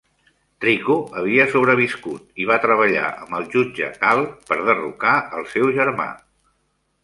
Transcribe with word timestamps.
Rico 0.63 0.95
havia 1.19 1.45
sobreviscut 1.51 2.41
i 2.45 2.49
va 2.53 2.57
treballar 2.65 3.05
amb 3.11 3.37
el 3.41 3.47
Jutge 3.53 3.93
Cal 4.01 4.25
per 4.51 4.61
derrocar 4.73 5.15
el 5.41 5.49
seu 5.57 5.73
germà. 5.81 6.13